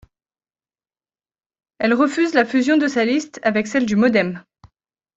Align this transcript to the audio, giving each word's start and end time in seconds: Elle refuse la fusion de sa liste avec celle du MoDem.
Elle 1.77 1.93
refuse 1.93 2.33
la 2.33 2.43
fusion 2.43 2.75
de 2.77 2.87
sa 2.87 3.05
liste 3.05 3.39
avec 3.43 3.67
celle 3.67 3.85
du 3.85 3.95
MoDem. 3.95 4.43